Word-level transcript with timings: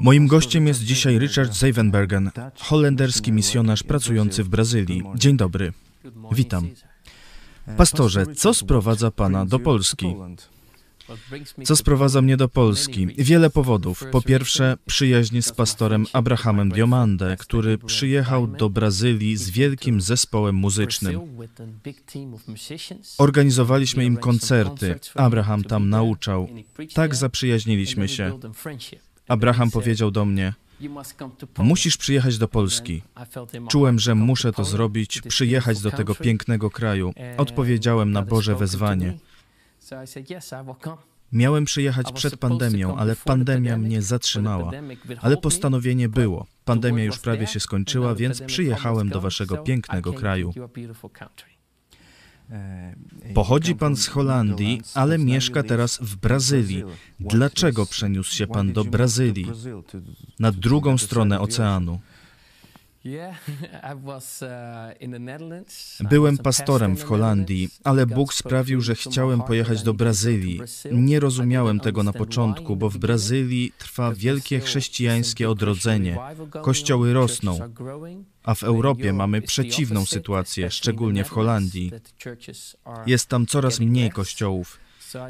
Moim 0.00 0.26
gościem 0.26 0.66
jest 0.66 0.82
dzisiaj 0.82 1.18
Richard 1.18 1.54
Zevenbergen, 1.54 2.30
holenderski 2.58 3.32
misjonarz 3.32 3.82
pracujący 3.82 4.44
w 4.44 4.48
Brazylii. 4.48 5.02
Dzień 5.14 5.36
dobry. 5.36 5.72
Witam. 6.32 6.68
Pastorze, 7.76 8.26
co 8.26 8.54
sprowadza 8.54 9.10
Pana 9.10 9.46
do 9.46 9.58
Polski? 9.58 10.14
Co 11.64 11.76
sprowadza 11.76 12.22
mnie 12.22 12.36
do 12.36 12.48
Polski? 12.48 13.06
Wiele 13.18 13.50
powodów. 13.50 14.04
Po 14.12 14.22
pierwsze, 14.22 14.76
przyjaźń 14.86 15.40
z 15.40 15.52
pastorem 15.52 16.06
Abrahamem 16.12 16.70
Diomande, 16.70 17.36
który 17.36 17.78
przyjechał 17.78 18.46
do 18.46 18.70
Brazylii 18.70 19.36
z 19.36 19.50
wielkim 19.50 20.00
zespołem 20.00 20.54
muzycznym. 20.54 21.20
Organizowaliśmy 23.18 24.04
im 24.04 24.16
koncerty. 24.16 24.98
Abraham 25.14 25.64
tam 25.64 25.88
nauczał. 25.88 26.48
Tak 26.94 27.14
zaprzyjaźniliśmy 27.14 28.08
się. 28.08 28.38
Abraham 29.28 29.70
powiedział 29.70 30.10
do 30.10 30.24
mnie: 30.24 30.54
Musisz 31.58 31.96
przyjechać 31.96 32.38
do 32.38 32.48
Polski. 32.48 33.02
Czułem, 33.68 33.98
że 33.98 34.14
muszę 34.14 34.52
to 34.52 34.64
zrobić, 34.64 35.20
przyjechać 35.20 35.80
do 35.80 35.90
tego 35.90 36.14
pięknego 36.14 36.70
kraju. 36.70 37.12
Odpowiedziałem 37.36 38.12
na 38.12 38.22
Boże 38.22 38.56
wezwanie. 38.56 39.18
Miałem 41.32 41.64
przyjechać 41.64 42.12
przed 42.12 42.36
pandemią, 42.36 42.96
ale 42.96 43.16
pandemia 43.16 43.76
mnie 43.76 44.02
zatrzymała. 44.02 44.70
Ale 45.20 45.36
postanowienie 45.36 46.08
było. 46.08 46.46
Pandemia 46.64 47.04
już 47.04 47.18
prawie 47.18 47.46
się 47.46 47.60
skończyła, 47.60 48.14
więc 48.14 48.42
przyjechałem 48.42 49.08
do 49.08 49.20
waszego 49.20 49.56
pięknego 49.56 50.12
kraju. 50.12 50.52
Pochodzi 53.34 53.74
pan 53.74 53.96
z 53.96 54.06
Holandii, 54.06 54.82
ale 54.94 55.18
mieszka 55.18 55.62
teraz 55.62 55.98
w 56.02 56.16
Brazylii. 56.16 56.84
Dlaczego 57.20 57.86
przeniósł 57.86 58.34
się 58.34 58.46
pan 58.46 58.72
do 58.72 58.84
Brazylii, 58.84 59.46
na 60.38 60.52
drugą 60.52 60.98
stronę 60.98 61.40
oceanu? 61.40 62.00
Byłem 66.10 66.38
pastorem 66.38 66.96
w 66.96 67.04
Holandii, 67.04 67.68
ale 67.84 68.06
Bóg 68.06 68.34
sprawił, 68.34 68.80
że 68.80 68.94
chciałem 68.94 69.42
pojechać 69.42 69.82
do 69.82 69.94
Brazylii. 69.94 70.60
Nie 70.92 71.20
rozumiałem 71.20 71.80
tego 71.80 72.02
na 72.02 72.12
początku, 72.12 72.76
bo 72.76 72.90
w 72.90 72.98
Brazylii 72.98 73.72
trwa 73.78 74.12
wielkie 74.12 74.60
chrześcijańskie 74.60 75.50
odrodzenie. 75.50 76.18
Kościoły 76.62 77.12
rosną, 77.12 77.58
a 78.46 78.54
w 78.54 78.62
Europie 78.62 79.12
mamy 79.12 79.42
przeciwną 79.42 80.06
sytuację, 80.06 80.70
szczególnie 80.70 81.24
w 81.24 81.30
Holandii. 81.30 81.92
Jest 83.06 83.28
tam 83.28 83.46
coraz 83.46 83.80
mniej 83.80 84.10
kościołów. 84.10 84.78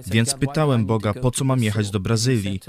Więc 0.06 0.34
pytałem 0.34 0.86
Boga, 0.86 1.14
po 1.14 1.30
co 1.30 1.44
mam 1.44 1.62
jechać 1.62 1.90
do 1.90 2.00
Brazylii. 2.00 2.60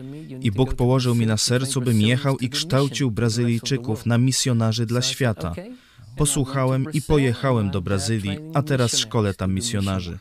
I 0.41 0.51
Bóg 0.51 0.73
położył 0.73 1.15
mi 1.15 1.25
na 1.25 1.37
sercu, 1.37 1.81
bym 1.81 2.01
jechał 2.01 2.37
i 2.37 2.49
kształcił 2.49 3.11
Brazylijczyków 3.11 4.05
na 4.05 4.17
misjonarzy 4.17 4.85
dla 4.85 5.01
świata. 5.01 5.55
Posłuchałem 6.17 6.85
i 6.93 7.01
pojechałem 7.01 7.69
do 7.71 7.81
Brazylii, 7.81 8.37
a 8.53 8.61
teraz 8.61 8.97
szkolę 8.97 9.33
tam 9.33 9.53
misjonarzy. 9.53 10.17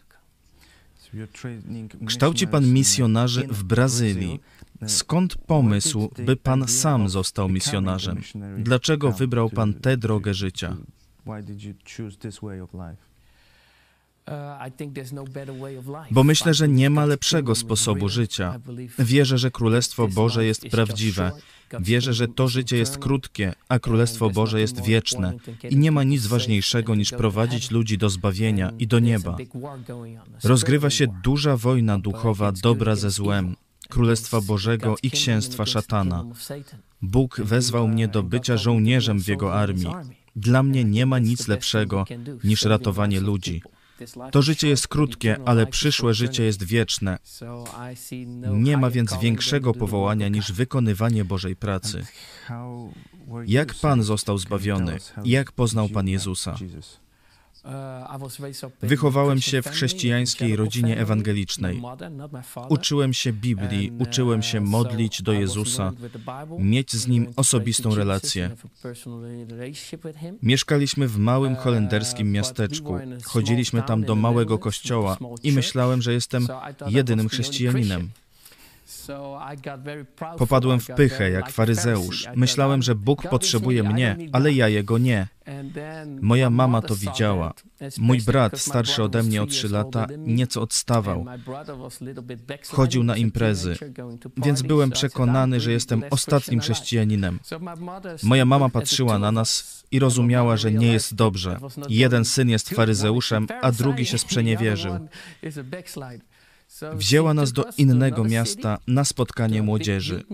Kształci 2.06 2.46
Pan 2.46 2.72
misjonarzy 2.72 3.46
w 3.50 3.64
Brazylii. 3.64 4.40
Skąd 4.86 5.34
pomysł, 5.34 6.10
by 6.18 6.36
Pan 6.36 6.68
sam 6.68 7.08
został 7.08 7.48
misjonarzem? 7.48 8.20
Dlaczego 8.58 9.12
wybrał 9.12 9.50
Pan 9.50 9.74
tę 9.74 9.96
drogę 9.96 10.34
życia? 10.34 10.76
Bo 16.10 16.24
myślę, 16.24 16.54
że 16.54 16.68
nie 16.68 16.90
ma 16.90 17.04
lepszego 17.04 17.54
sposobu 17.54 18.08
życia. 18.08 18.60
Wierzę, 18.98 19.38
że 19.38 19.50
Królestwo 19.50 20.08
Boże 20.08 20.44
jest 20.44 20.68
prawdziwe. 20.68 21.32
Wierzę, 21.80 22.14
że 22.14 22.28
to 22.28 22.48
życie 22.48 22.76
jest 22.76 22.98
krótkie, 22.98 23.54
a 23.68 23.78
Królestwo 23.78 24.30
Boże 24.30 24.60
jest 24.60 24.84
wieczne 24.84 25.34
i 25.70 25.76
nie 25.76 25.92
ma 25.92 26.02
nic 26.02 26.26
ważniejszego 26.26 26.94
niż 26.94 27.10
prowadzić 27.10 27.70
ludzi 27.70 27.98
do 27.98 28.10
zbawienia 28.10 28.72
i 28.78 28.86
do 28.86 28.98
nieba. 28.98 29.36
Rozgrywa 30.44 30.90
się 30.90 31.06
duża 31.22 31.56
wojna 31.56 31.98
duchowa 31.98 32.52
dobra 32.52 32.96
ze 32.96 33.10
złem, 33.10 33.56
Królestwa 33.88 34.40
Bożego 34.40 34.96
i 35.02 35.10
księstwa 35.10 35.66
szatana. 35.66 36.24
Bóg 37.02 37.40
wezwał 37.40 37.88
mnie 37.88 38.08
do 38.08 38.22
bycia 38.22 38.56
żołnierzem 38.56 39.20
w 39.20 39.28
Jego 39.28 39.54
armii. 39.54 39.88
Dla 40.36 40.62
mnie 40.62 40.84
nie 40.84 41.06
ma 41.06 41.18
nic 41.18 41.48
lepszego 41.48 42.04
niż 42.44 42.62
ratowanie 42.62 43.20
ludzi. 43.20 43.62
To 44.32 44.42
życie 44.42 44.68
jest 44.68 44.88
krótkie, 44.88 45.36
ale 45.44 45.66
przyszłe 45.66 46.14
życie 46.14 46.44
jest 46.44 46.64
wieczne. 46.64 47.18
Nie 48.52 48.76
ma 48.76 48.90
więc 48.90 49.14
większego 49.20 49.74
powołania 49.74 50.28
niż 50.28 50.52
wykonywanie 50.52 51.24
Bożej 51.24 51.56
pracy. 51.56 52.06
Jak 53.46 53.74
Pan 53.74 54.02
został 54.02 54.38
zbawiony? 54.38 54.98
Jak 55.24 55.52
poznał 55.52 55.88
Pan 55.88 56.08
Jezusa? 56.08 56.56
Wychowałem 58.82 59.40
się 59.40 59.62
w 59.62 59.68
chrześcijańskiej 59.68 60.56
rodzinie 60.56 60.98
ewangelicznej. 60.98 61.82
Uczyłem 62.68 63.12
się 63.12 63.32
Biblii, 63.32 63.92
uczyłem 63.98 64.42
się 64.42 64.60
modlić 64.60 65.22
do 65.22 65.32
Jezusa, 65.32 65.92
mieć 66.58 66.92
z 66.92 67.08
Nim 67.08 67.32
osobistą 67.36 67.94
relację. 67.94 68.50
Mieszkaliśmy 70.42 71.08
w 71.08 71.18
małym 71.18 71.56
holenderskim 71.56 72.32
miasteczku. 72.32 72.98
Chodziliśmy 73.24 73.82
tam 73.82 74.04
do 74.04 74.14
małego 74.14 74.58
kościoła 74.58 75.16
i 75.42 75.52
myślałem, 75.52 76.02
że 76.02 76.12
jestem 76.12 76.48
jedynym 76.86 77.28
chrześcijaninem. 77.28 78.10
Popadłem 80.38 80.80
w 80.80 80.86
pychę 80.86 81.30
jak 81.30 81.50
faryzeusz. 81.50 82.26
Myślałem, 82.34 82.82
że 82.82 82.94
Bóg 82.94 83.22
potrzebuje 83.28 83.82
mnie, 83.82 84.16
ale 84.32 84.52
ja 84.52 84.68
Jego 84.68 84.98
nie. 84.98 85.28
Moja 86.20 86.50
mama 86.50 86.82
to 86.82 86.96
widziała. 86.96 87.54
Mój 87.98 88.22
brat, 88.22 88.60
starszy 88.60 89.02
ode 89.02 89.22
mnie 89.22 89.42
o 89.42 89.46
trzy 89.46 89.68
lata, 89.68 90.06
nieco 90.18 90.62
odstawał. 90.62 91.24
Chodził 92.68 93.04
na 93.04 93.16
imprezy, 93.16 93.76
więc 94.36 94.62
byłem 94.62 94.90
przekonany, 94.90 95.60
że 95.60 95.72
jestem 95.72 96.02
ostatnim 96.10 96.60
chrześcijaninem. 96.60 97.38
Moja 98.22 98.44
mama 98.44 98.68
patrzyła 98.68 99.18
na 99.18 99.32
nas 99.32 99.84
i 99.90 99.98
rozumiała, 99.98 100.56
że 100.56 100.72
nie 100.72 100.92
jest 100.92 101.14
dobrze. 101.14 101.58
Jeden 101.88 102.24
syn 102.24 102.48
jest 102.48 102.68
faryzeuszem, 102.70 103.46
a 103.62 103.72
drugi 103.72 104.06
się 104.06 104.18
sprzeniewierzył. 104.18 105.08
Wzięła 106.94 107.34
nas 107.34 107.52
do 107.52 107.64
innego 107.78 108.24
miasta 108.24 108.78
na 108.86 109.04
spotkanie 109.04 109.62
młodzieży. 109.62 110.24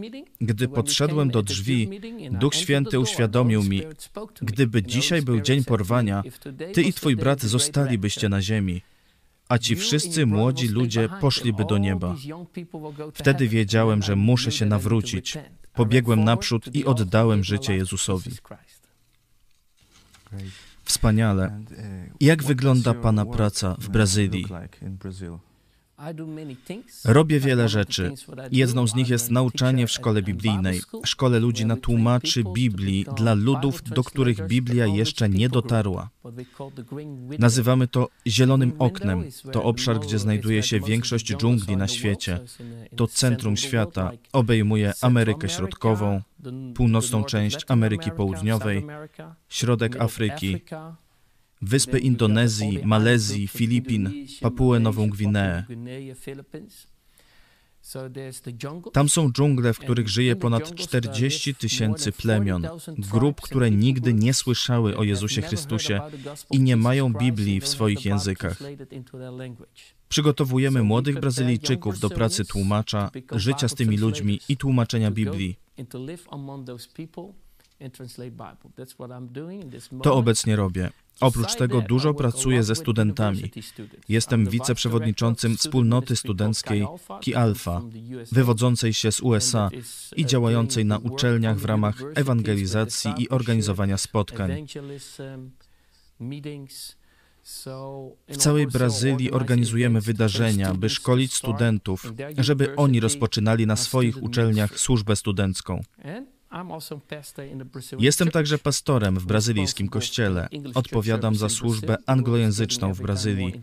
Gdy 0.41 0.69
podszedłem 0.69 1.31
do 1.31 1.43
drzwi, 1.43 2.01
Duch 2.31 2.55
Święty 2.55 3.01
uświadomił 3.01 3.63
mi, 3.63 3.83
gdyby 4.43 4.83
dzisiaj 4.83 5.23
był 5.23 5.41
dzień 5.41 5.65
porwania, 5.65 6.23
ty 6.73 6.83
i 6.83 6.93
twój 6.93 7.17
brat 7.17 7.43
zostalibyście 7.43 8.29
na 8.29 8.43
ziemi, 8.43 8.83
a 9.49 9.59
ci 9.59 9.77
wszyscy 9.77 10.27
młodzi 10.27 10.69
ludzie 10.69 11.09
poszliby 11.21 11.65
do 11.65 11.79
nieba. 11.79 12.17
Wtedy 13.15 13.49
wiedziałem, 13.49 14.03
że 14.03 14.17
muszę 14.17 14.53
się 14.53 14.67
nawrócić. 14.67 15.39
Pobiegłem 15.75 16.25
naprzód 16.25 16.75
i 16.75 16.85
oddałem 16.85 17.45
życie 17.45 17.77
Jezusowi. 17.77 18.31
Wspaniale. 20.85 21.61
Jak 22.21 22.43
wygląda 22.43 22.95
Pana 22.95 23.27
praca 23.27 23.77
w 23.79 23.89
Brazylii? 23.89 24.47
Robię 27.05 27.41
wiele 27.41 27.69
rzeczy. 27.69 28.13
Jedną 28.53 28.87
z 28.87 28.95
nich 28.95 29.09
jest 29.09 29.31
nauczanie 29.31 29.87
w 29.87 29.91
szkole 29.91 30.23
biblijnej, 30.23 30.81
szkole 31.05 31.41
ludzi 31.41 31.67
na 31.67 31.77
tłumaczy 31.77 32.45
Biblii 32.55 33.07
dla 33.17 33.35
ludów, 33.35 33.83
do 33.83 34.05
których 34.05 34.47
Biblia 34.47 34.87
jeszcze 34.87 35.29
nie 35.29 35.49
dotarła. 35.49 36.11
Nazywamy 37.39 37.89
to 37.89 38.09
zielonym 38.27 38.73
oknem. 38.79 39.25
To 39.53 39.63
obszar, 39.63 40.01
gdzie 40.01 40.19
znajduje 40.19 40.63
się 40.63 40.81
większość 40.81 41.37
dżungli 41.37 41.77
na 41.77 41.89
świecie. 41.89 42.41
To 42.97 43.07
centrum 43.07 43.57
świata. 43.57 44.13
Obejmuje 44.33 44.93
Amerykę 45.01 45.49
Środkową, 45.49 46.21
północną 46.75 47.25
część 47.25 47.65
Ameryki 47.69 48.11
Południowej, 48.11 48.87
środek 49.49 50.01
Afryki, 50.01 50.61
wyspy 51.63 51.99
Indonezji, 51.99 52.81
Malezji, 52.85 53.49
Filipin, 53.49 54.27
Papuę 54.41 54.81
Nową 54.81 55.11
Gwineę. 55.11 55.65
Tam 58.93 59.09
są 59.09 59.33
dżungle, 59.33 59.73
w 59.73 59.79
których 59.79 60.09
żyje 60.09 60.37
ponad 60.37 60.75
40 60.75 61.55
tysięcy 61.55 62.13
plemion, 62.13 62.67
grup, 62.99 63.41
które 63.41 63.71
nigdy 63.71 64.15
nie 64.15 64.35
słyszały 64.35 64.97
o 64.97 65.05
Jezusie 65.05 65.43
Chrystusie 65.43 66.01
i 66.51 66.61
nie 66.61 66.77
mają 66.77 67.13
Biblii 67.13 67.61
w 67.61 67.69
swoich 67.69 68.05
językach. 68.05 68.59
Przygotowujemy 70.09 70.83
młodych 70.83 71.21
Brazylijczyków 71.21 72.01
do 72.01 72.11
pracy 72.11 72.45
tłumacza, 72.45 73.11
życia 73.33 73.69
z 73.69 73.75
tymi 73.75 73.97
ludźmi 73.97 74.41
i 74.49 74.57
tłumaczenia 74.57 75.11
Biblii. 75.11 75.59
To 80.03 80.15
obecnie 80.15 80.57
robię. 80.57 80.91
Oprócz 81.21 81.55
tego 81.55 81.81
dużo 81.81 82.15
pracuję 82.15 82.63
ze 82.63 82.75
studentami. 82.75 83.51
Jestem 84.09 84.47
wiceprzewodniczącym 84.47 85.57
wspólnoty 85.57 86.17
studenckiej 86.17 86.87
Ki 87.21 87.35
Alpha, 87.35 87.83
wywodzącej 88.33 88.93
się 88.93 89.13
z 89.13 89.21
USA 89.21 89.71
i 90.17 90.27
działającej 90.27 90.85
na 90.85 90.99
uczelniach 90.99 91.59
w 91.59 91.65
ramach 91.65 92.03
ewangelizacji 92.15 93.13
i 93.19 93.29
organizowania 93.29 93.97
spotkań. 93.97 94.67
W 98.29 98.37
całej 98.37 98.67
Brazylii 98.67 99.31
organizujemy 99.31 100.01
wydarzenia, 100.01 100.75
by 100.75 100.89
szkolić 100.89 101.35
studentów, 101.35 102.13
żeby 102.39 102.77
oni 102.77 103.01
rozpoczynali 103.01 103.67
na 103.67 103.77
swoich 103.77 104.23
uczelniach 104.23 104.79
służbę 104.79 105.17
studencką. 105.17 105.81
Jestem 107.99 108.31
także 108.31 108.59
pastorem 108.59 109.19
w 109.19 109.27
brazylijskim 109.27 109.89
kościele. 109.89 110.49
Odpowiadam 110.75 111.35
za 111.35 111.49
służbę 111.49 111.97
anglojęzyczną 112.07 112.95
w 112.95 113.03
Brazylii. 113.03 113.63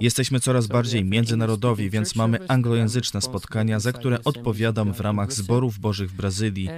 Jesteśmy 0.00 0.40
coraz 0.40 0.66
bardziej 0.66 1.04
międzynarodowi, 1.04 1.90
więc 1.90 2.16
mamy 2.16 2.38
anglojęzyczne 2.48 3.20
spotkania, 3.20 3.80
za 3.80 3.92
które 3.92 4.24
odpowiadam 4.24 4.92
w 4.92 5.00
ramach 5.00 5.32
zborów 5.32 5.78
Bożych 5.78 6.10
w 6.10 6.14
Brazylii. 6.14 6.68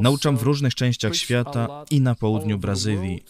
Nauczam 0.00 0.36
w 0.36 0.42
różnych 0.42 0.74
częściach 0.74 1.16
świata 1.16 1.84
i 1.90 2.00
na 2.00 2.14
południu 2.14 2.58
Brazylii. 2.58 3.22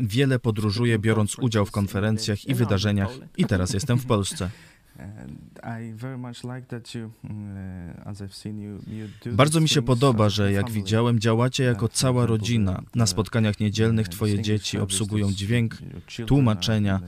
Wiele 0.00 0.38
podróżuję, 0.38 0.98
biorąc 0.98 1.38
udział 1.38 1.66
w 1.66 1.70
konferencjach 1.70 2.44
i 2.44 2.54
wydarzeniach, 2.54 3.10
i 3.36 3.44
teraz 3.44 3.74
jestem 3.74 3.98
w 3.98 4.06
Polsce. 4.06 4.50
Bardzo 9.26 9.60
mi 9.60 9.68
się 9.68 9.82
podoba, 9.82 10.28
że 10.28 10.52
jak 10.52 10.70
widziałem, 10.70 11.20
działacie 11.20 11.64
jako 11.64 11.88
cała 11.88 12.26
rodzina. 12.26 12.82
Na 12.94 13.06
spotkaniach 13.06 13.60
niedzielnych 13.60 14.08
Twoje 14.08 14.42
dzieci 14.42 14.78
obsługują 14.78 15.32
dźwięk, 15.32 15.78
tłumaczenia, 16.26 17.00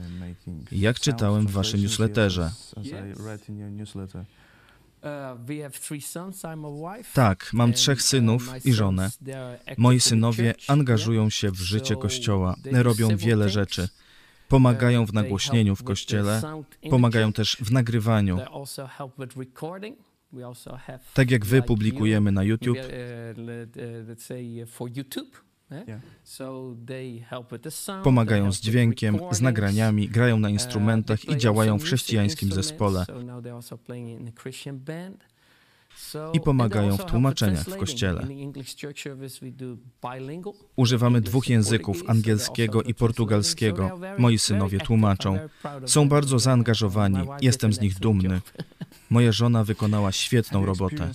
jak 0.71 0.99
czytałem 0.99 1.47
w 1.47 1.51
Waszym 1.51 1.81
newsletterze. 1.81 2.51
Tak, 7.13 7.49
mam 7.53 7.73
trzech 7.73 8.01
synów 8.01 8.65
i 8.65 8.73
żonę. 8.73 9.09
Moi 9.77 9.99
synowie 9.99 10.53
angażują 10.67 11.29
się 11.29 11.51
w 11.51 11.61
życie 11.61 11.95
Kościoła, 11.95 12.55
robią 12.71 13.17
wiele 13.17 13.49
rzeczy. 13.49 13.87
Pomagają 14.51 15.05
w 15.05 15.13
nagłośnieniu 15.13 15.75
w 15.75 15.83
kościele, 15.83 16.41
pomagają 16.89 17.33
też 17.33 17.57
w 17.59 17.71
nagrywaniu. 17.71 18.39
Tak 21.13 21.31
jak 21.31 21.45
wy 21.45 21.61
publikujemy 21.61 22.31
na 22.31 22.43
YouTube. 22.43 22.77
Pomagają 28.03 28.51
z 28.51 28.61
dźwiękiem, 28.61 29.19
z 29.31 29.41
nagraniami, 29.41 30.09
grają 30.09 30.39
na 30.39 30.49
instrumentach 30.49 31.29
i 31.29 31.37
działają 31.37 31.79
w 31.79 31.83
chrześcijańskim 31.83 32.51
zespole 32.51 33.05
i 36.33 36.39
pomagają 36.39 36.97
w 36.97 37.05
tłumaczeniach 37.05 37.63
w 37.69 37.77
kościele. 37.77 38.27
Używamy 40.75 41.21
dwóch 41.21 41.49
języków, 41.49 42.03
angielskiego 42.07 42.83
i 42.83 42.93
portugalskiego. 42.93 43.99
Moi 44.17 44.37
synowie 44.37 44.79
tłumaczą. 44.79 45.39
Są 45.85 46.09
bardzo 46.09 46.39
zaangażowani. 46.39 47.17
Jestem 47.41 47.73
z 47.73 47.81
nich 47.81 47.99
dumny. 47.99 48.41
Moja 49.09 49.31
żona 49.31 49.63
wykonała 49.63 50.11
świetną 50.23 50.65
robotę. 50.65 51.11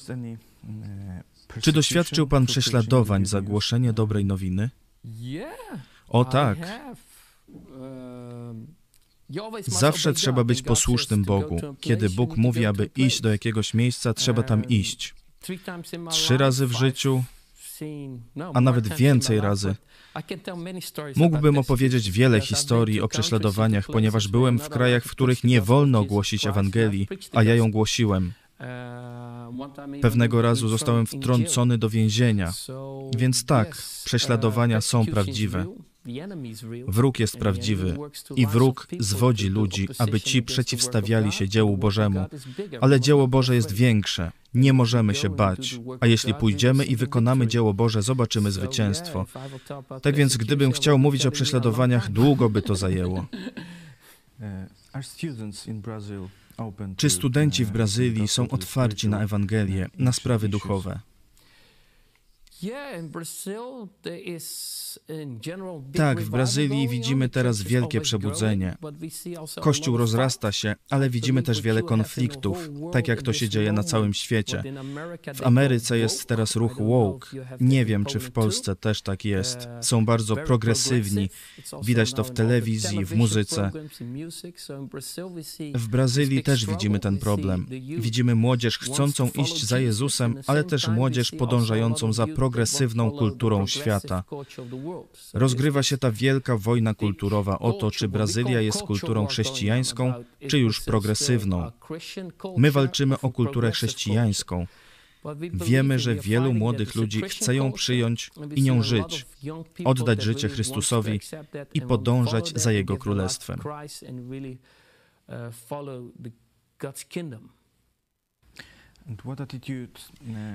Czy 1.61 1.73
doświadczył 1.73 2.27
Pan 2.27 2.47
prześladowań 2.47 3.27
za 3.27 3.41
głoszenie 3.41 3.93
dobrej 3.93 4.25
nowiny? 4.25 4.71
O 6.09 6.25
tak. 6.25 6.59
Zawsze 9.67 10.13
trzeba 10.13 10.45
być 10.45 10.63
posłusznym 10.63 11.25
Bogu. 11.25 11.61
Kiedy 11.81 12.11
Bóg 12.11 12.37
mówi, 12.37 12.67
aby 12.67 12.91
iść 12.97 13.21
do 13.21 13.31
jakiegoś 13.31 13.75
miejsca, 13.75 14.15
trzeba 14.15 14.43
tam 14.43 14.65
iść. 14.69 15.15
Trzy 16.11 16.37
razy 16.37 16.67
w 16.67 16.73
życiu, 16.73 17.25
a 18.55 18.61
nawet 18.61 18.95
więcej 18.95 19.41
razy. 19.41 19.75
Mógłbym 21.17 21.59
opowiedzieć 21.59 22.11
wiele 22.11 22.41
historii 22.41 23.01
o 23.01 23.09
prześladowaniach, 23.09 23.87
ponieważ 23.87 24.29
byłem 24.29 24.59
w 24.59 24.69
krajach, 24.69 25.05
w 25.05 25.11
których 25.11 25.45
nie 25.45 25.61
wolno 25.61 26.05
głosić 26.05 26.47
Ewangelii, 26.47 27.09
a 27.33 27.43
ja 27.43 27.55
ją 27.55 27.71
głosiłem. 27.71 28.33
Pewnego 30.03 30.43
razu 30.43 30.69
zostałem 30.69 31.07
wtrącony 31.07 31.79
do 31.79 31.89
więzienia, 31.89 32.53
więc 33.17 33.45
tak, 33.45 33.83
prześladowania 34.05 34.81
są 34.81 35.07
prawdziwe. 35.07 35.67
Wróg 36.89 37.19
jest 37.19 37.37
prawdziwy 37.37 37.97
i 38.37 38.47
wróg 38.47 38.89
zwodzi 38.99 39.49
ludzi, 39.49 39.89
aby 39.99 40.21
ci 40.21 40.43
przeciwstawiali 40.43 41.33
się 41.33 41.49
dziełu 41.49 41.77
Bożemu. 41.77 42.27
Ale 42.81 43.01
dzieło 43.01 43.29
Boże 43.29 43.55
jest 43.55 43.73
większe. 43.73 44.33
Nie 44.55 44.73
możemy 44.73 45.15
się 45.15 45.31
bać. 45.31 45.81
A 46.01 46.07
jeśli 46.07 46.35
pójdziemy 46.35 46.85
i 46.85 46.97
wykonamy 46.97 47.47
dzieło 47.47 47.75
Boże, 47.75 48.03
zobaczymy 48.03 48.53
zwycięstwo. 48.53 49.27
Tak 50.03 50.17
więc, 50.17 50.37
gdybym 50.37 50.73
chciał 50.73 50.99
mówić 50.99 51.27
o 51.27 51.31
prześladowaniach, 51.31 52.11
długo 52.11 52.51
by 52.51 52.63
to 52.63 52.77
zajęło. 52.77 53.27
Czy 56.97 57.11
studenci 57.11 57.65
w 57.65 57.71
Brazylii 57.71 58.29
są 58.29 58.49
otwarci 58.49 59.09
na 59.09 59.23
Ewangelię, 59.23 59.89
na 59.99 60.13
sprawy 60.13 60.49
duchowe? 60.49 61.01
Tak, 65.93 66.21
w 66.21 66.31
Brazylii 66.31 66.89
widzimy 66.89 67.29
teraz 67.29 67.63
wielkie 67.63 68.01
przebudzenie. 68.01 68.77
Kościół 69.61 69.97
rozrasta 69.97 70.53
się, 70.53 70.75
ale 70.91 71.11
widzimy 71.11 71.43
też 71.43 71.61
wiele 71.61 71.83
konfliktów, 71.83 72.71
tak 72.93 73.09
jak 73.09 73.23
to 73.23 73.33
się 73.33 73.49
dzieje 73.49 73.73
na 73.73 73.83
całym 73.83 74.15
świecie. 74.15 74.63
W 75.35 75.47
Ameryce 75.47 75.99
jest 75.99 76.27
teraz 76.27 76.57
ruch 76.57 76.77
woke. 76.79 77.29
Nie 77.61 77.85
wiem, 77.85 78.05
czy 78.05 78.21
w 78.21 78.31
Polsce 78.31 78.77
też 78.77 79.03
tak 79.03 79.25
jest. 79.25 79.57
Uh, 79.57 79.87
Są 79.87 80.05
bardzo 80.05 80.37
progresywni. 80.37 81.31
Widać 81.83 82.13
to 82.13 82.25
w 82.25 82.31
telewizji, 82.31 83.05
w 83.05 83.17
muzyce. 83.17 83.71
W 85.75 85.89
Brazylii 85.89 86.43
też 86.43 86.67
widzimy 86.67 86.99
ten 86.99 87.19
problem. 87.19 87.67
Widzimy 87.99 88.35
młodzież 88.35 88.79
chcącą 88.79 89.31
iść 89.35 89.65
za 89.65 89.79
Jezusem, 89.79 90.41
ale 90.47 90.65
też 90.65 90.89
młodzież 90.89 91.31
podążającą 91.31 92.13
za 92.13 92.27
progresywną 92.47 93.11
kulturą 93.11 93.67
świata. 93.67 94.25
Rozgrywa 95.35 95.83
się 95.83 95.99
ta 95.99 96.11
wielka 96.11 96.57
wojna 96.57 96.95
kulturowa 96.95 97.59
o 97.59 97.73
to, 97.73 97.91
czy 97.91 98.09
Brazylia 98.09 98.61
jest 98.61 98.83
kulturą 98.83 99.27
chrześcijańską, 99.27 100.15
czy 100.49 100.59
już 100.59 100.81
progresywną. 100.81 101.73
My 102.57 102.71
walczymy 102.71 103.21
o 103.21 103.31
kulturę 103.31 103.71
chrześcijańską. 103.71 104.67
Wiemy, 105.53 105.99
że 105.99 106.15
wielu 106.15 106.55
młodych 106.55 106.95
ludzi 106.95 107.23
chce 107.23 107.55
ją 107.55 107.73
przyjąć 107.73 108.31
i 108.55 108.63
nią 108.63 108.83
żyć, 108.83 109.27
oddać 109.85 110.23
życie 110.23 110.49
Chrystusowi 110.49 111.21
i 111.75 111.81
podążać 111.81 112.53
za 112.61 112.73
Jego 112.73 112.97
królestwem. 112.97 113.61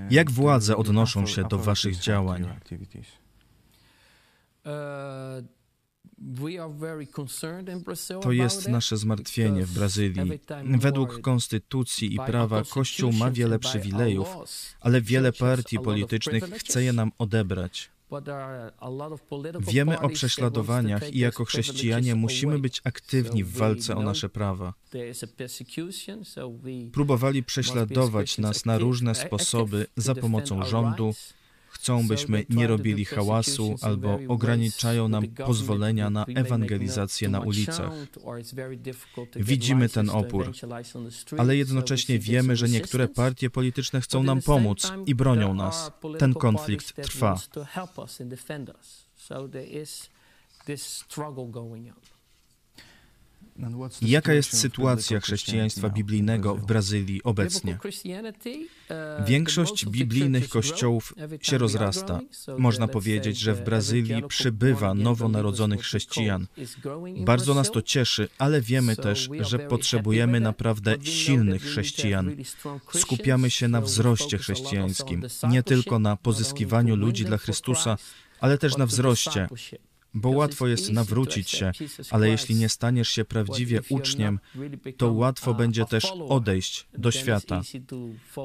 Jak 0.10 0.31
władze 0.31 0.77
odnoszą 0.77 1.27
się 1.27 1.43
do 1.43 1.58
Waszych 1.58 1.98
działań? 1.98 2.48
To 8.22 8.31
jest 8.31 8.67
nasze 8.67 8.98
zmartwienie 8.98 9.65
w 9.65 9.74
Brazylii. 9.74 10.39
Według 10.65 11.22
konstytucji 11.22 12.15
i 12.15 12.17
prawa 12.17 12.63
Kościół 12.63 13.12
ma 13.13 13.31
wiele 13.31 13.60
przywilejów, 13.60 14.27
ale 14.79 15.01
wiele 15.01 15.34
partii 15.34 15.79
politycznych 15.79 16.43
chce 16.43 16.84
je 16.84 16.93
nam 16.93 17.12
odebrać. 17.17 17.91
Wiemy 19.60 20.00
o 20.00 20.10
prześladowaniach 20.10 21.13
i 21.13 21.20
jako 21.20 21.46
chrześcijanie 21.46 22.15
musimy 22.15 22.60
być 22.60 22.82
aktywni 22.84 23.44
w 23.44 23.58
walce 23.58 23.96
o 23.96 24.03
nasze 24.03 24.30
prawa. 24.30 24.74
Próbowali 26.94 27.44
prześladować 27.44 28.38
nas 28.38 28.65
na 28.65 28.77
różne 28.77 29.15
sposoby 29.15 29.88
za 29.98 30.15
pomocą 30.15 30.65
rządu, 30.65 31.13
chcą, 31.81 32.07
byśmy 32.07 32.45
nie 32.50 32.67
robili 32.67 33.05
hałasu 33.05 33.75
albo 33.81 34.19
ograniczają 34.27 35.07
nam 35.07 35.27
pozwolenia 35.27 36.09
na 36.09 36.25
ewangelizację 36.25 37.29
na 37.29 37.39
ulicach. 37.39 37.91
Widzimy 39.35 39.89
ten 39.89 40.09
opór, 40.09 40.51
ale 41.38 41.57
jednocześnie 41.57 42.19
wiemy, 42.19 42.55
że 42.55 42.69
niektóre 42.69 43.07
partie 43.07 43.50
polityczne 43.50 44.01
chcą 44.01 44.23
nam 44.23 44.41
pomóc 44.41 44.91
i 45.05 45.15
bronią 45.15 45.53
nas. 45.53 45.91
Ten 46.19 46.33
konflikt 46.33 46.95
trwa. 47.03 47.39
Jaka 54.01 54.34
jest 54.34 54.58
sytuacja 54.58 55.20
chrześcijaństwa 55.20 55.89
biblijnego 55.89 56.55
w 56.55 56.65
Brazylii 56.65 57.24
obecnie? 57.24 57.77
Większość 59.27 59.86
biblijnych 59.86 60.50
kościołów 60.50 61.13
się 61.41 61.58
rozrasta. 61.58 62.20
Można 62.58 62.88
powiedzieć, 62.88 63.38
że 63.38 63.53
w 63.53 63.62
Brazylii 63.62 64.24
przybywa 64.27 64.93
nowonarodzonych 64.93 65.81
chrześcijan. 65.81 66.48
Bardzo 67.17 67.53
nas 67.53 67.72
to 67.72 67.81
cieszy, 67.81 68.27
ale 68.38 68.62
wiemy 68.62 68.96
też, 68.96 69.29
że 69.39 69.60
potrzebujemy 69.60 70.39
naprawdę 70.39 70.96
silnych 71.03 71.63
chrześcijan. 71.63 72.36
Skupiamy 72.93 73.50
się 73.50 73.67
na 73.67 73.81
wzroście 73.81 74.38
chrześcijańskim, 74.38 75.24
nie 75.50 75.63
tylko 75.63 76.00
na 76.00 76.15
pozyskiwaniu 76.15 76.96
ludzi 76.96 77.25
dla 77.25 77.38
Chrystusa, 77.38 77.98
ale 78.39 78.58
też 78.58 78.77
na 78.77 78.86
wzroście. 78.86 79.48
Bo 80.13 80.30
łatwo 80.30 80.68
jest 80.68 80.91
nawrócić 80.91 81.50
się, 81.50 81.72
ale 82.12 82.30
jeśli 82.30 82.56
nie 82.56 82.70
staniesz 82.70 83.10
się 83.10 83.25
prawdziwie 83.25 83.82
uczniem, 83.89 84.39
to 84.98 85.12
łatwo 85.12 85.53
będzie 85.53 85.86
też 85.86 86.06
odejść 86.30 86.88
do 86.98 87.12
świata. 87.12 87.62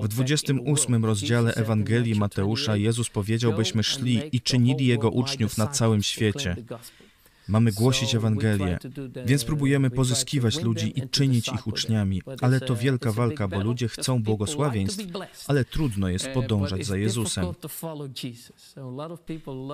W 0.03 0.09
28 0.09 1.05
rozdziale 1.05 1.55
Ewangelii 1.55 2.15
Mateusza 2.15 2.77
Jezus 2.77 3.11
powiedział, 3.11 3.53
byśmy 3.53 3.83
szli 3.83 4.21
i 4.33 4.41
czynili 4.41 4.87
Jego 4.87 5.11
uczniów 5.11 5.59
na 5.59 5.67
całym 5.67 6.03
świecie. 6.03 6.57
Mamy 7.49 7.73
głosić 7.73 8.15
Ewangelię, 8.15 8.79
więc 9.27 9.45
próbujemy 9.45 9.91
pozyskiwać 9.91 10.63
ludzi 10.63 10.93
i 10.99 11.09
czynić 11.09 11.49
ich 11.49 11.67
uczniami, 11.67 12.23
ale 12.41 12.61
to 12.61 12.77
wielka 12.77 13.13
walka, 13.13 13.49
bo 13.49 13.61
ludzie 13.61 13.89
chcą 13.89 14.23
błogosławieństw, 14.23 15.05
ale 15.47 15.65
trudno 15.65 16.09
jest 16.09 16.29
podążać 16.29 16.87
za 16.87 16.97
Jezusem. 16.97 17.47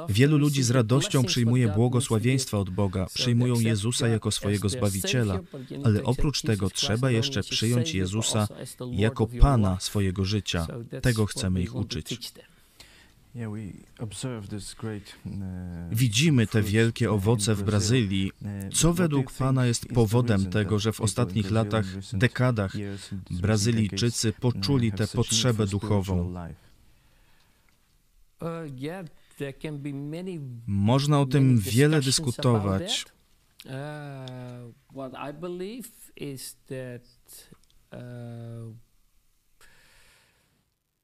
Wielu 0.09 0.38
ludzi 0.38 0.62
z 0.62 0.71
radością 0.71 1.25
przyjmuje 1.25 1.69
błogosławieństwa 1.69 2.59
od 2.59 2.71
Boga, 2.71 3.07
przyjmują 3.14 3.61
Jezusa 3.61 4.09
jako 4.09 4.31
swojego 4.31 4.69
Zbawiciela, 4.69 5.41
ale 5.85 6.02
oprócz 6.02 6.43
tego 6.43 6.71
trzeba 6.71 7.11
jeszcze 7.11 7.43
przyjąć 7.43 7.95
Jezusa 7.95 8.49
jako 8.93 9.26
Pana 9.26 9.81
swojego 9.81 10.25
życia. 10.25 10.67
Tego 11.02 11.26
chcemy 11.26 11.62
ich 11.62 11.75
uczyć. 11.75 12.33
Uh, 13.35 13.59
Widzimy 15.91 16.47
te 16.47 16.62
wielkie 16.62 17.11
owoce 17.12 17.55
w 17.55 17.62
Brazylii. 17.62 18.33
Uh, 18.33 18.49
Co 18.75 18.93
według 18.93 19.33
Pana 19.33 19.67
jest 19.67 19.89
powodem 19.89 20.51
tego, 20.51 20.79
że 20.79 20.93
w 20.93 21.01
ostatnich 21.01 21.51
latach, 21.51 21.85
dekadach 22.12 22.73
Brazylijczycy 23.31 24.33
poczuli 24.33 24.93
tę 24.93 25.07
potrzebę 25.07 25.67
duchową? 25.67 26.35
Uh, 28.41 28.49
Można 30.67 31.21
o 31.21 31.27
tym 31.27 31.59
wiele 31.59 32.01
dyskutować. 32.01 33.05
What 34.95 35.12
I 35.31 35.41
believe 35.41 35.89
is 36.17 36.57
that 36.67 37.03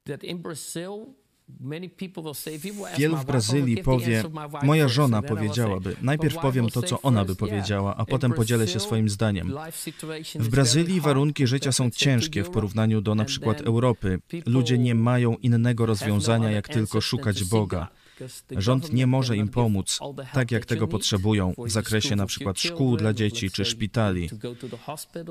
that 0.05 0.25
in 0.25 0.43
Brazil 0.43 1.15
Wielu 2.99 3.17
w 3.17 3.25
Brazylii 3.25 3.77
powie, 3.77 4.25
moja 4.63 4.89
żona 4.89 5.23
powiedziałaby, 5.23 5.97
najpierw 6.03 6.39
powiem 6.39 6.69
to, 6.69 6.83
co 6.83 7.03
ona 7.03 7.25
by 7.25 7.37
powiedziała, 7.37 7.97
a 7.97 8.05
potem 8.05 8.33
podzielę 8.33 8.69
się 8.69 8.81
swoim 8.81 9.09
zdaniem. 9.09 9.53
W 10.35 10.49
Brazylii 10.49 11.01
warunki 11.01 11.47
życia 11.47 11.73
są 11.73 11.91
ciężkie 11.91 12.45
w 12.45 12.51
porównaniu 12.51 13.01
do 13.01 13.15
na 13.15 13.25
przykład 13.25 13.61
Europy. 13.61 14.21
Ludzie 14.47 14.79
nie 14.79 14.95
mają 14.95 15.37
innego 15.37 15.87
rozwiązania, 15.87 16.51
jak 16.51 16.69
tylko 16.69 17.01
szukać 17.01 17.45
Boga. 17.45 17.89
Rząd 18.51 18.93
nie 18.93 19.07
może 19.07 19.37
im 19.37 19.49
pomóc 19.49 19.99
tak, 20.33 20.51
jak 20.51 20.67
tego 20.67 20.89
potrzebują 20.89 21.55
w 21.59 21.71
zakresie 21.71 22.17
na 22.17 22.27
przykład 22.27 22.61
szkół 22.61 22.97
dla 22.97 23.13
dzieci 23.13 23.51
czy 23.51 23.65
szpitali. 23.65 24.31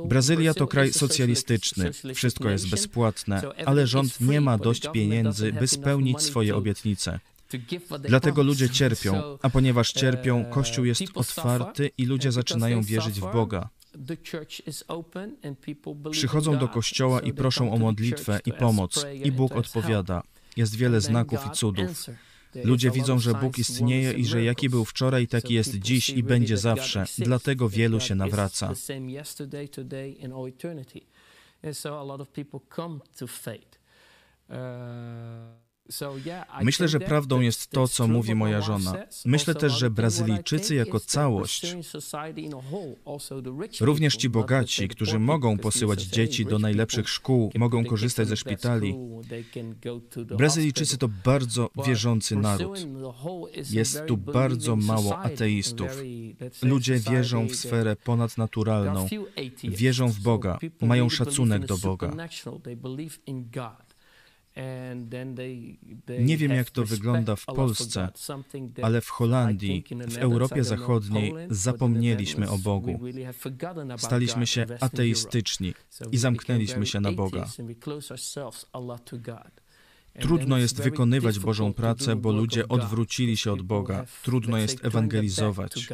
Brazylia 0.05 0.53
to 0.53 0.67
kraj 0.67 0.93
socjalistyczny, 0.93 1.91
wszystko 2.15 2.49
jest 2.49 2.69
bezpłatne, 2.69 3.41
ale 3.65 3.87
rząd 3.87 4.21
nie 4.21 4.41
ma 4.41 4.57
dość 4.57 4.87
pieniędzy, 4.93 5.53
by 5.53 5.67
spełnić 5.67 6.21
swoje 6.21 6.55
obietnice. 6.55 7.19
Dlatego 7.99 8.43
ludzie 8.43 8.69
cierpią, 8.69 9.37
a 9.41 9.49
ponieważ 9.49 9.91
cierpią, 9.91 10.45
Kościół 10.45 10.85
jest 10.85 11.03
otwarty 11.15 11.91
i 11.97 12.05
ludzie 12.05 12.31
zaczynają 12.31 12.81
wierzyć 12.81 13.19
w 13.19 13.31
Boga. 13.33 13.69
Przychodzą 16.11 16.57
do 16.57 16.67
kościoła 16.67 17.19
i 17.19 17.33
proszą 17.33 17.73
o 17.73 17.77
modlitwę 17.77 18.39
i 18.45 18.53
pomoc, 18.53 19.05
i 19.23 19.31
Bóg 19.31 19.55
odpowiada. 19.55 20.23
Jest 20.57 20.75
wiele 20.75 21.01
znaków 21.01 21.39
i 21.47 21.51
cudów. 21.51 22.05
Ludzie 22.55 22.91
widzą, 22.91 23.19
że 23.19 23.33
Bóg 23.33 23.57
istnieje 23.57 24.13
i 24.13 24.25
że 24.25 24.43
jaki 24.43 24.69
był 24.69 24.85
wczoraj, 24.85 25.27
taki 25.27 25.53
jest 25.53 25.75
dziś 25.75 26.09
i 26.09 26.23
będzie 26.23 26.57
zawsze. 26.57 27.05
Dlatego 27.17 27.69
wielu 27.69 27.99
się 27.99 28.15
nawraca. 28.15 28.73
Myślę, 36.61 36.87
że 36.87 36.99
prawdą 36.99 37.41
jest 37.41 37.69
to, 37.69 37.87
co 37.87 38.07
mówi 38.07 38.35
moja 38.35 38.61
żona. 38.61 38.95
Myślę 39.25 39.55
też, 39.55 39.73
że 39.73 39.89
Brazylijczycy 39.89 40.75
jako 40.75 40.99
całość, 40.99 41.75
również 43.81 44.15
ci 44.15 44.29
bogaci, 44.29 44.87
którzy 44.87 45.19
mogą 45.19 45.57
posyłać 45.57 46.01
dzieci 46.03 46.45
do 46.45 46.59
najlepszych 46.59 47.09
szkół, 47.09 47.51
mogą 47.55 47.85
korzystać 47.85 48.27
ze 48.27 48.37
szpitali. 48.37 48.95
Brazylijczycy 50.37 50.97
to 50.97 51.09
bardzo 51.25 51.69
wierzący 51.85 52.35
naród. 52.35 52.87
Jest 53.71 54.05
tu 54.05 54.17
bardzo 54.17 54.75
mało 54.75 55.17
ateistów. 55.17 55.87
Ludzie 56.61 56.99
wierzą 56.99 57.47
w 57.47 57.55
sferę 57.55 57.95
ponadnaturalną, 57.95 59.07
wierzą 59.63 60.07
w 60.07 60.19
Boga, 60.19 60.59
mają 60.81 61.09
szacunek 61.09 61.65
do 61.65 61.77
Boga. 61.77 62.11
Nie 66.19 66.37
wiem, 66.37 66.51
jak 66.51 66.69
to 66.69 66.85
wygląda 66.85 67.35
w 67.35 67.45
Polsce, 67.45 68.09
ale 68.81 69.01
w 69.01 69.09
Holandii, 69.09 69.83
w 70.07 70.17
Europie 70.17 70.63
Zachodniej 70.63 71.33
zapomnieliśmy 71.49 72.49
o 72.49 72.57
Bogu. 72.57 72.99
Staliśmy 73.97 74.47
się 74.47 74.65
ateistyczni 74.79 75.73
i 76.11 76.17
zamknęliśmy 76.17 76.85
się 76.85 76.99
na 76.99 77.11
Boga. 77.11 77.47
Trudno 80.19 80.57
jest 80.57 80.81
wykonywać 80.81 81.39
Bożą 81.39 81.73
pracę, 81.73 82.15
bo 82.15 82.31
ludzie 82.31 82.67
odwrócili 82.67 83.37
się 83.37 83.51
od 83.51 83.61
Boga. 83.61 84.05
Trudno 84.23 84.57
jest 84.57 84.85
ewangelizować. 84.85 85.87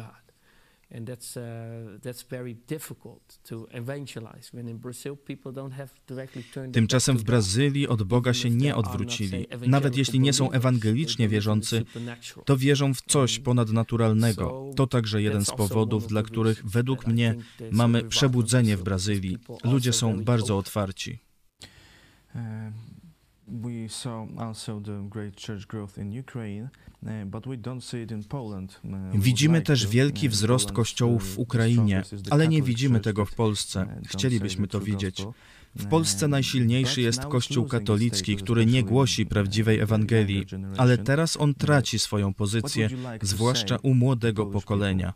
And 0.94 1.08
that's, 1.08 1.36
uh, 1.36 2.00
that's 2.00 2.22
very 2.22 2.54
difficult 2.54 3.38
to 3.42 3.66
evangelize. 3.70 4.50
When 4.52 4.68
in 4.68 4.78
Brazil 4.78 5.16
people 5.16 5.52
don't 5.52 5.72
have 5.72 5.88
directly 6.06 6.42
turned 6.54 6.74
Tymczasem 6.74 7.18
w 7.18 7.24
Brazylii 7.24 7.88
od 7.88 8.02
Boga 8.02 8.34
się 8.34 8.50
nie 8.50 8.76
odwrócili. 8.76 9.46
Nawet 9.66 9.96
jeśli 9.96 10.20
nie 10.20 10.32
są 10.32 10.50
ewangelicznie 10.50 11.28
wierzący, 11.28 11.84
to 12.44 12.56
wierzą 12.56 12.94
w 12.94 13.02
coś 13.02 13.38
ponadnaturalnego. 13.38 14.70
To 14.76 14.86
także 14.86 15.22
jeden 15.22 15.44
z 15.44 15.50
powodów, 15.50 16.06
dla 16.06 16.22
których 16.22 16.66
według 16.66 17.06
mnie 17.06 17.34
mamy 17.70 18.04
przebudzenie 18.04 18.76
w 18.76 18.82
Brazylii. 18.82 19.38
Ludzie 19.64 19.92
są 19.92 20.24
bardzo 20.24 20.58
otwarci. 20.58 21.18
We 23.48 23.88
saw 23.88 24.28
also 24.38 24.80
the 24.80 25.08
great 25.08 25.46
church 25.46 25.66
growth 25.66 25.98
in 25.98 26.20
Ukraine. 26.20 26.68
Widzimy 29.14 29.62
też 29.62 29.86
wielki 29.86 30.28
wzrost 30.28 30.72
kościołów 30.72 31.34
w 31.34 31.38
Ukrainie, 31.38 32.02
ale 32.30 32.48
nie 32.48 32.62
widzimy 32.62 33.00
tego 33.00 33.24
w 33.24 33.34
Polsce. 33.34 34.00
Chcielibyśmy 34.06 34.68
to 34.68 34.80
widzieć. 34.80 35.22
W 35.76 35.86
Polsce 35.86 36.28
najsilniejszy 36.28 37.00
jest 37.00 37.24
Kościół 37.24 37.64
katolicki, 37.64 38.36
który 38.36 38.66
nie 38.66 38.82
głosi 38.82 39.26
prawdziwej 39.26 39.80
Ewangelii, 39.80 40.46
ale 40.76 40.98
teraz 40.98 41.36
on 41.36 41.54
traci 41.54 41.98
swoją 41.98 42.34
pozycję, 42.34 42.88
zwłaszcza 43.22 43.76
u 43.82 43.94
młodego 43.94 44.46
pokolenia. 44.46 45.12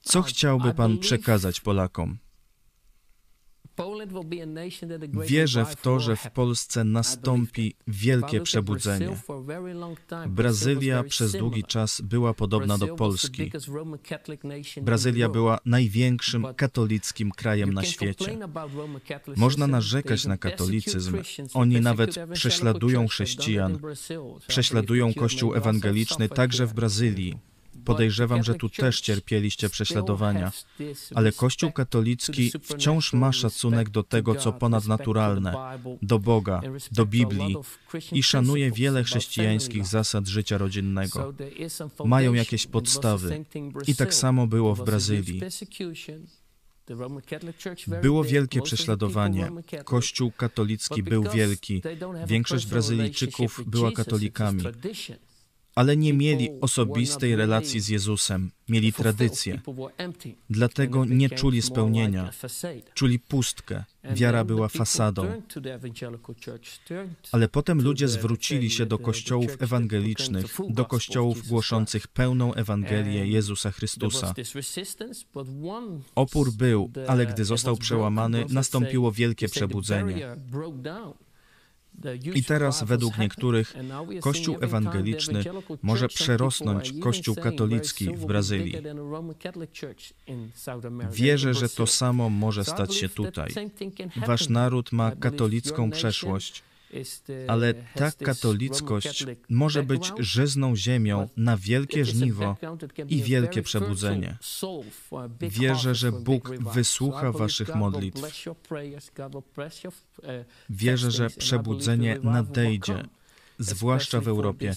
Co 0.00 0.22
chciałby 0.22 0.74
Pan 0.74 0.98
przekazać 0.98 1.60
Polakom? 1.60 2.18
Wierzę 5.26 5.64
w 5.64 5.76
to, 5.76 6.00
że 6.00 6.16
w 6.16 6.30
Polsce 6.30 6.84
nastąpi 6.84 7.74
wielkie 7.86 8.40
przebudzenie. 8.40 9.16
Brazylia 10.26 11.02
przez 11.02 11.32
długi 11.32 11.64
czas 11.64 12.00
była 12.00 12.34
podobna 12.34 12.78
do 12.78 12.96
Polski. 12.96 13.50
Brazylia 14.82 15.28
była 15.28 15.58
największym 15.64 16.46
katolickim 16.56 17.30
krajem 17.30 17.72
na 17.74 17.84
świecie. 17.84 18.38
Można 19.36 19.66
narzekać 19.66 20.26
na 20.26 20.36
katolicyzm. 20.36 21.16
Oni 21.54 21.80
nawet 21.80 22.14
prześladują 22.32 23.08
chrześcijan, 23.08 23.78
prześladują 24.46 25.14
Kościół 25.14 25.54
ewangeliczny 25.54 26.28
także 26.28 26.66
w 26.66 26.74
Brazylii. 26.74 27.38
Podejrzewam, 27.84 28.42
że 28.42 28.54
tu 28.54 28.68
też 28.68 29.00
cierpieliście 29.00 29.68
prześladowania, 29.68 30.52
ale 31.14 31.32
Kościół 31.32 31.72
katolicki 31.72 32.52
wciąż 32.62 33.12
ma 33.12 33.32
szacunek 33.32 33.90
do 33.90 34.02
tego, 34.02 34.34
co 34.34 34.52
ponadnaturalne, 34.52 35.78
do 36.02 36.18
Boga, 36.18 36.60
do 36.92 37.06
Biblii. 37.06 37.56
i 38.12 38.22
szanuje 38.22 38.72
wiele 38.72 39.04
chrześcijańskich 39.04 39.86
zasad 39.86 40.26
życia 40.26 40.58
rodzinnego. 40.58 41.34
Mają 42.04 42.34
jakieś 42.34 42.66
podstawy. 42.66 43.44
I 43.86 43.94
tak 43.94 44.14
samo 44.14 44.46
było 44.46 44.74
w 44.74 44.84
Brazylii. 44.84 45.42
Było 48.02 48.24
wielkie 48.24 48.62
prześladowanie. 48.62 49.50
Kościół 49.84 50.32
katolicki 50.36 51.02
był 51.02 51.22
wielki. 51.22 51.82
Większość 52.26 52.66
Brazylijczyków 52.66 53.62
była 53.66 53.92
katolikami 53.92 54.62
ale 55.78 55.96
nie 55.96 56.12
mieli 56.12 56.48
osobistej 56.60 57.36
relacji 57.36 57.80
z 57.80 57.88
Jezusem, 57.88 58.50
mieli 58.68 58.92
tradycję. 58.92 59.60
Dlatego 60.50 61.04
nie 61.04 61.30
czuli 61.30 61.62
spełnienia, 61.62 62.30
czuli 62.94 63.18
pustkę. 63.18 63.84
Wiara 64.04 64.44
była 64.44 64.68
fasadą. 64.68 65.42
Ale 67.32 67.48
potem 67.48 67.82
ludzie 67.82 68.08
zwrócili 68.08 68.70
się 68.70 68.86
do 68.86 68.98
kościołów 68.98 69.56
ewangelicznych, 69.62 70.46
do 70.68 70.84
kościołów 70.84 71.48
głoszących 71.48 72.08
pełną 72.08 72.54
Ewangelię 72.54 73.26
Jezusa 73.26 73.70
Chrystusa. 73.70 74.34
Opór 76.14 76.52
był, 76.52 76.90
ale 77.06 77.26
gdy 77.26 77.44
został 77.44 77.76
przełamany, 77.76 78.46
nastąpiło 78.50 79.12
wielkie 79.12 79.48
przebudzenie. 79.48 80.36
I 82.34 82.44
teraz, 82.44 82.84
według 82.84 83.18
niektórych, 83.18 83.74
Kościół 84.20 84.56
ewangeliczny 84.60 85.44
może 85.82 86.08
przerosnąć 86.08 86.92
Kościół 87.00 87.34
katolicki 87.34 88.16
w 88.16 88.26
Brazylii. 88.26 88.74
Wierzę, 91.12 91.54
że 91.54 91.68
to 91.68 91.86
samo 91.86 92.30
może 92.30 92.64
stać 92.64 92.94
się 92.94 93.08
tutaj. 93.08 93.50
Wasz 94.26 94.48
naród 94.48 94.92
ma 94.92 95.16
katolicką 95.16 95.90
przeszłość 95.90 96.62
ale 97.48 97.74
ta 97.74 98.12
katolickość 98.12 99.26
może 99.48 99.82
być 99.82 100.12
żyzną 100.18 100.76
ziemią 100.76 101.28
na 101.36 101.56
wielkie 101.56 102.04
żniwo 102.04 102.56
i 103.08 103.22
wielkie 103.22 103.62
przebudzenie. 103.62 104.36
Wierzę, 105.40 105.94
że 105.94 106.12
Bóg 106.12 106.50
wysłucha 106.74 107.32
Waszych 107.32 107.74
modlitw. 107.74 108.22
Wierzę, 110.70 111.10
że 111.10 111.30
przebudzenie 111.30 112.18
nadejdzie, 112.22 113.04
zwłaszcza 113.58 114.20
w 114.20 114.28
Europie, 114.28 114.76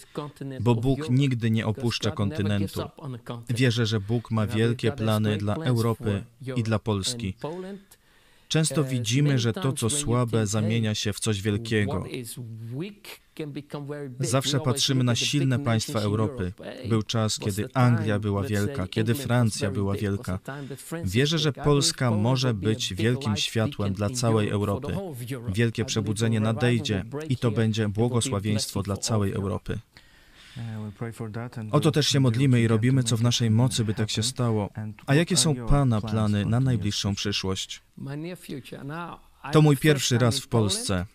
bo 0.62 0.76
Bóg 0.76 1.10
nigdy 1.10 1.52
nie 1.52 1.68
opuszcza 1.68 2.12
kontynentu. 2.12 2.82
Wierzę, 3.50 3.86
że 3.86 4.00
Bóg 4.00 4.32
ma 4.32 4.48
wielkie 4.48 4.92
plany 4.92 5.38
dla 5.38 5.56
Europy 5.56 6.24
i 6.56 6.64
dla 6.64 6.80
Polski. 6.80 7.36
Często 8.52 8.84
widzimy, 8.84 9.40
że 9.40 9.54
to, 9.54 9.74
co 9.74 9.90
słabe, 9.90 10.48
zamienia 10.48 10.96
się 10.96 11.14
w 11.14 11.20
coś 11.20 11.42
wielkiego. 11.42 12.06
Zawsze 14.20 14.60
patrzymy 14.60 15.04
na 15.04 15.16
silne 15.16 15.60
państwa 15.60 16.00
Europy. 16.00 16.54
Był 16.90 17.04
czas, 17.04 17.40
kiedy 17.40 17.70
Anglia 17.74 18.20
była 18.20 18.44
wielka, 18.44 18.88
kiedy 18.88 19.14
Francja 19.14 19.72
była 19.72 19.96
wielka. 19.96 20.40
Wierzę, 21.04 21.38
że 21.38 21.54
Polska 21.54 22.12
może 22.12 22.54
być 22.54 22.94
wielkim 22.94 23.38
światłem 23.38 23.94
dla 23.94 24.10
całej 24.10 24.50
Europy. 24.50 24.98
Wielkie 25.54 25.86
przebudzenie 25.86 26.40
nadejdzie 26.40 27.06
i 27.30 27.38
to 27.38 27.52
będzie 27.52 27.90
błogosławieństwo 27.90 28.84
dla 28.84 28.98
całej 28.98 29.32
Europy. 29.32 29.80
O 31.72 31.80
to 31.80 31.92
też 31.92 32.08
się 32.08 32.20
modlimy 32.20 32.62
i 32.62 32.68
robimy, 32.68 33.04
co 33.04 33.18
w 33.18 33.24
naszej 33.24 33.52
mocy, 33.52 33.86
by 33.86 33.94
tak 33.94 34.10
się 34.10 34.24
stało. 34.24 34.70
A 35.06 35.16
jakie 35.16 35.38
są 35.38 35.56
Pana 35.56 36.02
plany 36.02 36.46
na 36.46 36.60
najbliższą 36.60 37.16
przyszłość? 37.16 37.82
To 39.52 39.62
mój 39.62 39.78
pierwszy 39.78 40.18
raz 40.18 40.40
w 40.40 40.48
Polsce. 40.48 41.06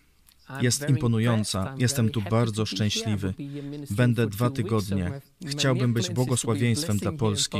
Jest 0.61 0.89
imponująca. 0.89 1.75
Jestem 1.77 2.09
tu 2.09 2.21
bardzo 2.21 2.65
szczęśliwy. 2.65 3.33
Będę 3.89 4.27
dwa 4.27 4.49
tygodnie. 4.49 5.21
Chciałbym 5.45 5.93
być 5.93 6.09
błogosławieństwem 6.09 6.97
dla 6.97 7.11
Polski. 7.11 7.57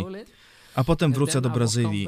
A 0.76 0.84
potem 0.84 1.14
wrócę 1.14 1.42
do 1.42 1.50
Brazylii. 1.50 2.08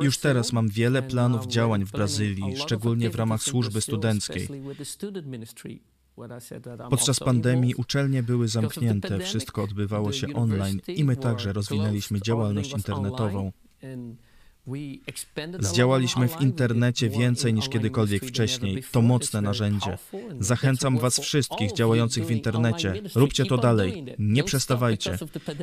Już 0.00 0.18
teraz 0.18 0.52
mam 0.52 0.68
wiele 0.68 1.02
planów 1.02 1.46
działań 1.46 1.84
w 1.84 1.92
Brazylii, 1.92 2.56
szczególnie 2.56 3.10
w 3.10 3.14
ramach 3.14 3.42
służby 3.42 3.80
studenckiej. 3.80 4.48
Podczas 6.90 7.20
pandemii 7.20 7.74
uczelnie 7.74 8.22
były 8.22 8.48
zamknięte, 8.48 9.18
wszystko 9.18 9.62
odbywało 9.62 10.12
się 10.12 10.34
online 10.34 10.80
i 10.88 11.04
my 11.04 11.16
także 11.16 11.52
rozwinęliśmy 11.52 12.20
działalność 12.20 12.72
internetową. 12.72 13.52
Zdziałaliśmy 15.58 16.28
w 16.28 16.40
internecie 16.40 17.08
więcej 17.08 17.54
niż 17.54 17.68
kiedykolwiek 17.68 18.24
wcześniej. 18.24 18.82
To 18.92 19.02
mocne 19.02 19.40
narzędzie. 19.40 19.98
Zachęcam 20.40 20.98
Was 20.98 21.18
wszystkich 21.18 21.72
działających 21.72 22.26
w 22.26 22.30
internecie. 22.30 23.02
Róbcie 23.14 23.44
to 23.44 23.56
dalej. 23.56 24.04
Nie 24.18 24.44
przestawajcie. 24.44 25.18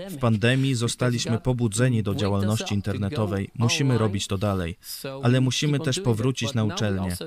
W 0.10 0.18
pandemii 0.18 0.76
zostaliśmy 0.76 1.40
pobudzeni 1.40 2.04
do 2.04 2.16
działalności 2.16 2.74
internetowej. 2.74 3.50
Musimy 3.56 3.98
robić 3.98 4.28
to 4.28 4.38
dalej. 4.38 4.78
Ale 5.24 5.42
musimy 5.42 5.80
też 5.80 6.00
powrócić 6.00 6.54
na 6.54 6.64
uczelnię. 6.64 7.18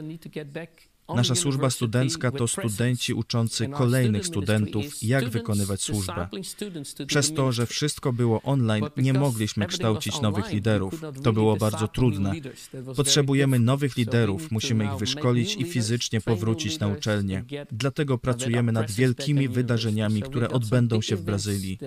Nasza 1.16 1.34
służba 1.34 1.70
studencka 1.70 2.30
to 2.30 2.48
studenci 2.48 3.14
uczący 3.14 3.68
kolejnych 3.68 4.26
studentów, 4.26 5.02
jak 5.02 5.28
wykonywać 5.28 5.82
służbę. 5.82 6.28
Przez 7.06 7.34
to, 7.34 7.52
że 7.52 7.66
wszystko 7.66 8.12
było 8.12 8.42
online, 8.42 8.84
nie 8.96 9.12
mogliśmy 9.12 9.66
kształcić 9.66 10.20
nowych 10.20 10.52
liderów. 10.52 11.02
To 11.22 11.32
było 11.32 11.56
bardzo 11.56 11.88
trudne. 11.88 12.32
Potrzebujemy 12.96 13.58
nowych 13.58 13.96
liderów, 13.96 14.50
musimy 14.50 14.84
ich 14.84 14.96
wyszkolić 14.96 15.56
i 15.56 15.64
fizycznie 15.64 16.20
powrócić 16.20 16.78
na 16.78 16.88
uczelnię. 16.88 17.44
Dlatego 17.72 18.18
pracujemy 18.18 18.72
nad 18.72 18.90
wielkimi 18.90 19.48
wydarzeniami, 19.48 20.22
które 20.22 20.48
odbędą 20.48 21.00
się 21.00 21.16
w 21.16 21.22
Brazylii. 21.22 21.78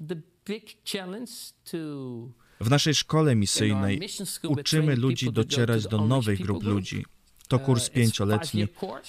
the 0.00 0.22
big 0.44 0.76
challenge 0.84 1.52
to 1.64 2.32
w 2.60 2.70
naszej 2.70 2.94
szkole 2.94 3.34
misyjnej 3.34 4.00
uczymy 4.48 4.96
ludzi 4.96 5.32
docierać 5.32 5.86
do 5.86 6.06
nowych 6.06 6.40
grup 6.40 6.64
ludzi. 6.64 7.04
To 7.48 7.56
uh, 7.56 7.62
kurs 7.62 7.90
pięcioletni, 7.90 8.68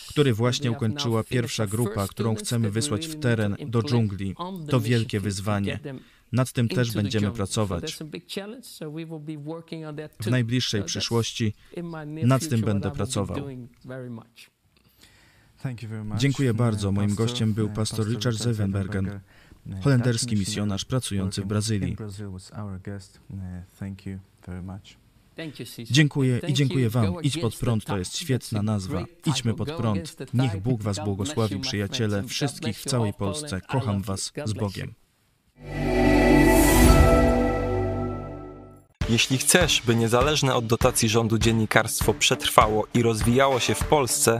który 0.10 0.34
właśnie 0.34 0.72
ukończyła 0.72 1.24
pierwsza 1.24 1.68
grupa, 1.68 2.08
którą 2.08 2.36
chcemy 2.36 2.72
wysłać 2.72 3.08
w 3.08 3.20
teren, 3.20 3.56
do 3.68 3.84
dżungli. 3.84 4.36
To 4.70 4.80
wielkie 4.80 5.20
wyzwanie. 5.20 5.80
Nad 6.32 6.52
tym 6.52 6.70
też 6.70 6.92
będziemy 6.92 7.32
pracować. 7.32 8.00
W 10.20 10.28
najbliższej 10.28 10.84
przyszłości 10.84 11.54
nad 12.06 12.50
tym 12.50 12.62
będę 12.62 12.92
pracował. 12.92 13.38
Dziękuję 16.18 16.54
bardzo. 16.54 16.92
Moim 16.92 17.16
gościem 17.16 17.54
był 17.54 17.70
pastor 17.70 18.08
Richard 18.08 18.38
Zevenbergen 18.38 19.20
holenderski 19.84 20.36
misjonarz 20.36 20.86
pracujący 20.86 21.42
w 21.42 21.46
Brazylii. 21.46 21.96
Dziękuję 25.92 26.42
i 26.48 26.54
dziękuję 26.54 26.90
Wam. 26.90 27.24
Idź 27.24 27.38
pod 27.38 27.56
prąd 27.56 27.86
to 27.86 27.98
jest 27.98 28.18
świetna 28.18 28.62
nazwa. 28.62 29.06
Idźmy 29.26 29.54
pod 29.54 29.72
prąd. 29.72 30.16
Niech 30.34 30.62
Bóg 30.62 30.84
Was 30.84 31.00
błogosławi, 31.06 31.60
przyjaciele, 31.60 32.24
wszystkich 32.24 32.80
w 32.80 32.86
całej 32.86 33.14
Polsce. 33.14 33.62
Kocham 33.62 34.02
Was 34.02 34.34
z 34.46 34.54
Bogiem. 34.54 34.94
Jeśli 39.10 39.38
chcesz, 39.38 39.82
by 39.86 39.96
niezależne 39.96 40.56
od 40.56 40.68
dotacji 40.68 41.10
rządu 41.10 41.38
dziennikarstwo 41.38 42.14
przetrwało 42.14 42.88
i 42.94 43.02
rozwijało 43.02 43.60
się 43.60 43.76
w 43.76 43.84
Polsce, 43.84 44.40